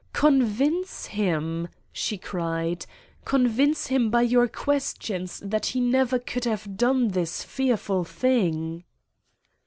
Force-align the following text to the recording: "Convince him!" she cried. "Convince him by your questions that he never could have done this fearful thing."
"Convince 0.13 1.05
him!" 1.05 1.67
she 1.91 2.17
cried. 2.17 2.87
"Convince 3.23 3.85
him 3.85 4.09
by 4.09 4.23
your 4.23 4.47
questions 4.47 5.39
that 5.45 5.67
he 5.67 5.79
never 5.79 6.17
could 6.17 6.45
have 6.45 6.75
done 6.75 7.09
this 7.09 7.43
fearful 7.43 8.03
thing." 8.03 8.83